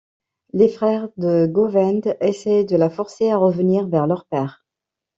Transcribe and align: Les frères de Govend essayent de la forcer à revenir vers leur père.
Les 0.53 0.67
frères 0.67 1.09
de 1.17 1.45
Govend 1.45 2.07
essayent 2.21 2.65
de 2.65 2.75
la 2.75 2.89
forcer 2.89 3.29
à 3.29 3.37
revenir 3.37 3.87
vers 3.87 4.07
leur 4.07 4.25
père. 4.25 4.65